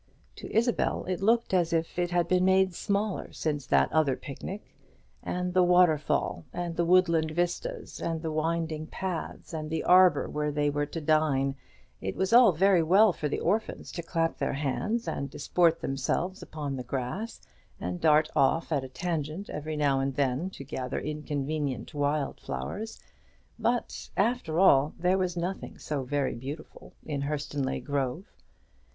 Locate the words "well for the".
12.81-13.39